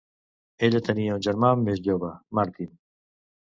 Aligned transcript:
Ella 0.67 0.81
tenia 0.87 1.17
un 1.17 1.21
germà 1.27 1.53
més 1.67 1.83
jove, 1.89 2.11
Martin. 2.41 2.75